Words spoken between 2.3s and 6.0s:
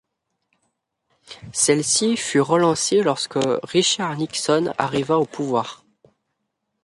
relancée lorsque Richard Nixon arriva au pouvoir.